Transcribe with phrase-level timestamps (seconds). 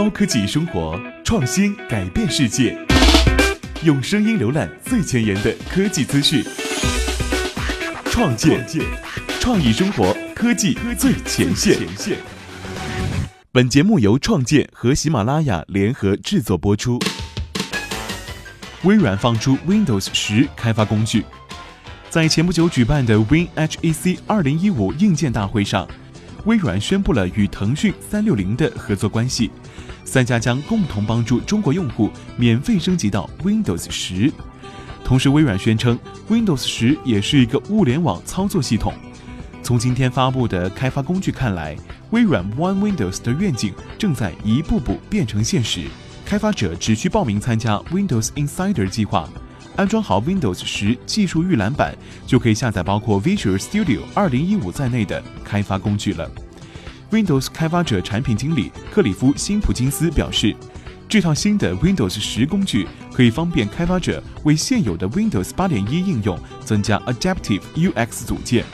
[0.00, 2.74] 高科技生活，创新改变世界。
[3.82, 6.42] 用声音浏览最前沿的科技资讯，
[8.06, 8.66] 创建
[9.38, 11.76] 创意生活科技最前线。
[13.52, 16.98] 本节目由创建和喜马拉雅联合制作播出。
[18.84, 21.26] 微软放出 Windows 十开发工具，
[22.08, 25.86] 在前不久举办的 WinHEC 二零一五硬件大会上。
[26.46, 29.50] 微软宣布了与腾讯三六零的合作关系，
[30.04, 34.32] 三家将共同帮助中国用户免费升级到 Windows 十。
[35.04, 35.98] 同时，微软宣称
[36.28, 38.94] Windows 十也是一个物联网操作系统。
[39.62, 41.76] 从今天发布的开发工具看来，
[42.10, 45.82] 微软 One Windows 的愿景正在一步步变成现实。
[46.24, 49.28] 开发者只需报名参加 Windows Insider 计划。
[49.80, 56.30] 安装好 Windows 十技术预览版，就可以下载包括 Visual Studio 2015在内的开发工具了。
[57.10, 60.54] Windows 开发者产品经理克里夫·辛普金斯表示，
[61.08, 68.66] 这套新的 Windows 十工具可以方便开发者为现有的 Windows 8.1应用增加 Adaptive UX 组件。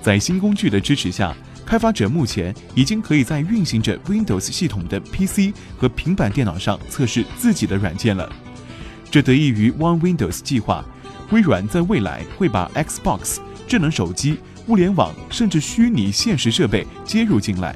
[0.00, 1.34] 在新工具的支持下，
[1.66, 8.32] 开发者目前已经可以在运行着 Windows 系统的 PC 和平板电脑上测试自己的软件了。
[9.10, 10.84] 这得益于 One Windows 计划，
[11.30, 17.74] 微软在未来会把 Xbox、智能手机、物联网甚至虚拟现实设备接入进来，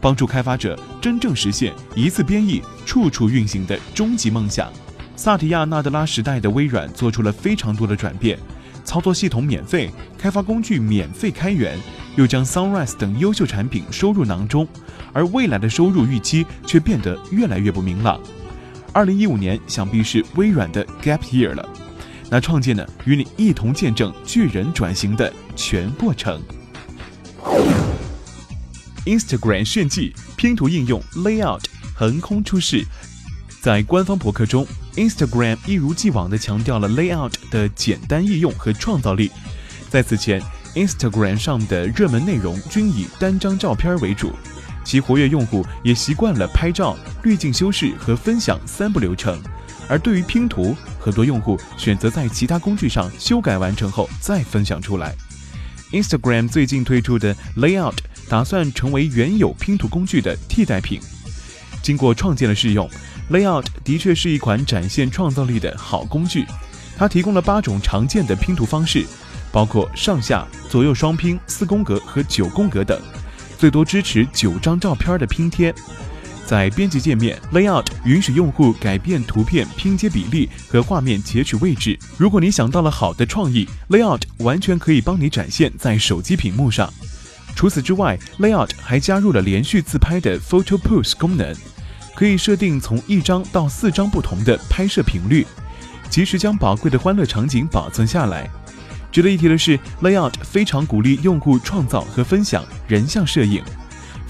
[0.00, 4.72] 帮助开发者真正实现一次编译、处处运行的终极梦想。
[5.16, 8.38] 萨提亚·纳德拉时代的微软做出了非常多的转变，
[8.82, 11.78] 操作系统免费，开发工具免费开源，
[12.16, 14.66] 又将 Sunrise 等优秀产品收入囊中，
[15.12, 18.18] 而未来的收入预期却变得越来越不明朗。
[18.92, 21.68] 二零一五年想必是微软的 Gap Year 了。
[22.28, 26.40] 那创建呢，与你一同见证巨人转型的全过程。
[29.04, 32.84] Instagram 炫技，拼图应用 Layout 横空出世。
[33.60, 39.30] 在官方博客中，Instagram 一如既往地强调了 Layout 的简单易用和创造力。
[39.88, 40.40] 在此前
[40.74, 44.32] ，Instagram 上的热门内容均以单张照片为主。
[44.84, 49.40] 其活跃用户也习惯了拍照、滤镜修饰和分享三步流程，
[49.88, 55.14] 而对于拼图，很多用户选择在其他工具上修改完成后再分享出来。
[55.92, 57.96] Instagram 最近推出的 Layout
[58.28, 61.00] 打算成为原有拼图工具的替代品。
[61.82, 62.88] 经过创建的试用
[63.30, 66.46] ，Layout 的确是一款展现创造力的好工具。
[66.96, 69.06] 它提供了八种常见的拼图方式，
[69.50, 73.00] 包括上下、左右双拼、四宫格和九宫格等。
[73.60, 75.74] 最多支持九张照片的拼贴，
[76.46, 81.98] 在编辑界面 Layout 允许用户改变图片拼接比例和画面截取位置。
[82.16, 86.90] 如果你想到了好的创意，Layout 完全可以帮你展现在手机屏幕上。
[87.54, 91.54] 除此之外，Layout 还加入了连续自拍的 Photo Push 功能，
[92.14, 95.46] 可以设定从一张到四张不同的拍摄频率，
[96.08, 98.48] 及时将宝贵的欢乐场景保存下来。
[99.12, 103.62] 值得一提的是，Layout 非常鼓励用户创造和分享人像摄影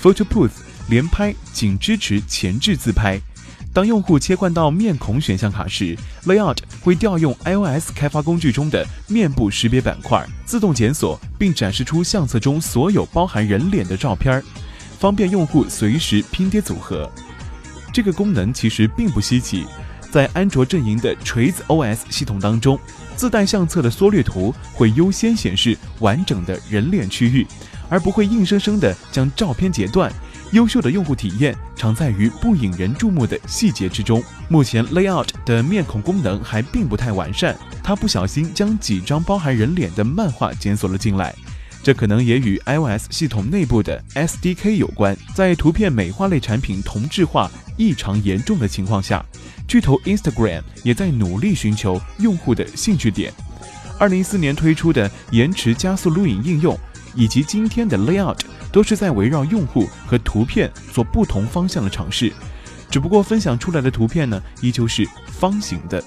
[0.02, 0.50] ，Photo Pose
[0.88, 3.20] 连拍仅支持前置自拍。
[3.72, 14.42] 当用户切换到面孔选项卡时，Layout 会调用 iOS 开发工具中的面部识别板块，自动检索并展示出相册中所有包含人脸的照片，
[14.98, 17.08] 方便用户随时拼贴组合。
[17.92, 19.64] 这个功能其实并不稀奇。
[20.10, 22.78] 在安卓阵营的锤子 OS 系统当中，
[23.16, 27.46] 自带相册的缩略图会优先显示完整的人脸区域，
[27.88, 30.12] 而不会硬生生的将照片截断。
[30.52, 34.20] 优秀的用户体验常在于不引人注目的细节之中。
[34.48, 41.32] 目前 Layout 的面孔功能还并不太完善，它不小心将几张包含人脸的漫画检索了进来。
[41.84, 45.16] 这可能也与 iOS 系统内部的 SDK 有关。
[45.34, 49.24] 在图片美化类产品同质化异常严重的情况下，
[49.70, 53.32] 巨头 Instagram 也在努力寻求用户的兴趣点。
[54.00, 56.76] 二零一四年推出的延迟加速录影应用，
[57.14, 58.40] 以及今天的 Layout，
[58.72, 62.32] 都是在围绕用户和图片做不同方向的尝试。
[62.90, 66.02] 只不过分享出来的图片呢，依旧是方形的。